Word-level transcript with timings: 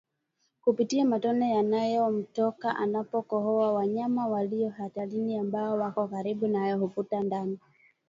kupitia 0.61 1.05
matone 1.05 1.51
yanayomtoka 1.55 2.75
anapokohoa 2.75 3.73
Wanyama 3.73 4.27
walio 4.27 4.69
hatarini 4.69 5.37
ambao 5.37 5.77
wako 5.77 6.07
karibu 6.07 6.47
naye 6.47 6.73
huvuta 6.73 7.19
ndani 7.19 7.59